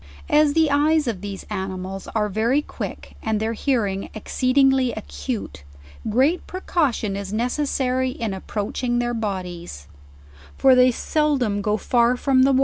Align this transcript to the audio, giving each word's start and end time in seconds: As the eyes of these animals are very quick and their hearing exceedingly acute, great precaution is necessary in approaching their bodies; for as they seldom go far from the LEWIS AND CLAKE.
As 0.31 0.53
the 0.53 0.71
eyes 0.71 1.05
of 1.07 1.21
these 1.21 1.45
animals 1.51 2.07
are 2.15 2.27
very 2.27 2.63
quick 2.63 3.13
and 3.21 3.39
their 3.39 3.53
hearing 3.53 4.09
exceedingly 4.15 4.91
acute, 4.93 5.63
great 6.09 6.47
precaution 6.47 7.15
is 7.15 7.31
necessary 7.31 8.09
in 8.09 8.33
approaching 8.33 8.97
their 8.97 9.13
bodies; 9.13 9.85
for 10.57 10.71
as 10.71 10.77
they 10.77 10.89
seldom 10.89 11.61
go 11.61 11.77
far 11.77 12.17
from 12.17 12.41
the 12.41 12.49
LEWIS 12.49 12.49
AND 12.49 12.55
CLAKE. 12.55 12.59